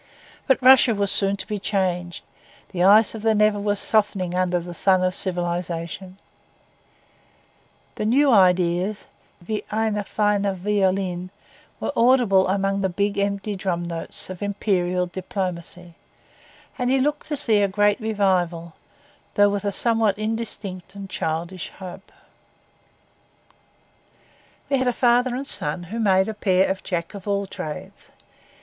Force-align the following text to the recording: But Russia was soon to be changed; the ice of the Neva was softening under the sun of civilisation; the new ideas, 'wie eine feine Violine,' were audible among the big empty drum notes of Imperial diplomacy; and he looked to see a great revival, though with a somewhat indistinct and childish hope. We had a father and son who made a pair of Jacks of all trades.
But 0.47 0.59
Russia 0.63 0.95
was 0.95 1.11
soon 1.11 1.37
to 1.37 1.45
be 1.47 1.59
changed; 1.59 2.23
the 2.71 2.83
ice 2.83 3.13
of 3.13 3.21
the 3.21 3.35
Neva 3.35 3.59
was 3.59 3.77
softening 3.79 4.33
under 4.33 4.59
the 4.59 4.73
sun 4.73 5.03
of 5.03 5.13
civilisation; 5.13 6.17
the 7.97 8.05
new 8.07 8.31
ideas, 8.31 9.05
'wie 9.47 9.61
eine 9.71 10.03
feine 10.03 10.55
Violine,' 10.55 11.29
were 11.79 11.91
audible 11.95 12.47
among 12.47 12.81
the 12.81 12.89
big 12.89 13.19
empty 13.19 13.55
drum 13.55 13.85
notes 13.85 14.27
of 14.31 14.41
Imperial 14.41 15.05
diplomacy; 15.05 15.93
and 16.79 16.89
he 16.89 16.97
looked 16.97 17.27
to 17.27 17.37
see 17.37 17.61
a 17.61 17.67
great 17.67 17.99
revival, 17.99 18.73
though 19.35 19.49
with 19.49 19.65
a 19.65 19.71
somewhat 19.71 20.17
indistinct 20.17 20.95
and 20.95 21.11
childish 21.11 21.69
hope. 21.77 22.11
We 24.67 24.79
had 24.79 24.87
a 24.87 24.93
father 24.93 25.35
and 25.35 25.45
son 25.45 25.83
who 25.93 25.99
made 25.99 26.27
a 26.27 26.33
pair 26.33 26.71
of 26.71 26.81
Jacks 26.83 27.13
of 27.13 27.27
all 27.27 27.45
trades. 27.45 28.09